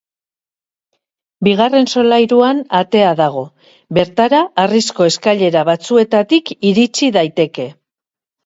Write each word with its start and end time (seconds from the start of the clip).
Bigarren 1.47 1.85
solairuan 1.93 2.63
atea 2.79 3.11
dago, 3.19 3.43
bertara 3.99 4.41
harrizko 4.65 5.09
eskailera 5.11 5.65
batzuetatik 5.71 6.51
iritsi 6.73 7.13
daiteke. 7.21 7.69